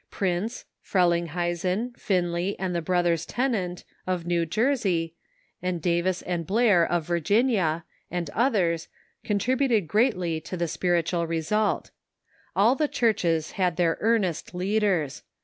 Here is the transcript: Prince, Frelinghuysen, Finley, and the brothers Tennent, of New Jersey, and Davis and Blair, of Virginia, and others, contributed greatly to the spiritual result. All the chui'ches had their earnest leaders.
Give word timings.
Prince, 0.09 0.65
Frelinghuysen, 0.81 1.95
Finley, 1.95 2.57
and 2.57 2.73
the 2.73 2.81
brothers 2.81 3.23
Tennent, 3.23 3.83
of 4.07 4.25
New 4.25 4.47
Jersey, 4.47 5.13
and 5.61 5.79
Davis 5.79 6.23
and 6.23 6.47
Blair, 6.47 6.83
of 6.91 7.05
Virginia, 7.05 7.85
and 8.09 8.31
others, 8.31 8.87
contributed 9.23 9.87
greatly 9.87 10.41
to 10.41 10.57
the 10.57 10.67
spiritual 10.67 11.27
result. 11.27 11.91
All 12.55 12.73
the 12.73 12.87
chui'ches 12.89 13.51
had 13.51 13.75
their 13.75 13.97
earnest 13.99 14.55
leaders. 14.55 15.21